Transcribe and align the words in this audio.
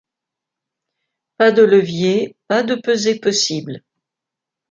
Pas 1.37 1.51
de 1.51 1.61
levier; 1.61 2.35
pas 2.47 2.63
de 2.63 2.73
pesée 2.73 3.19
possible. 3.19 3.83